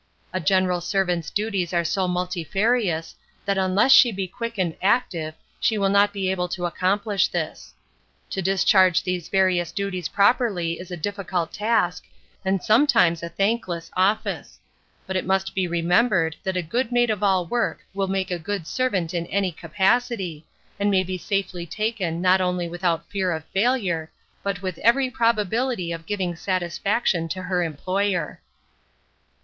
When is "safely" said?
21.19-21.67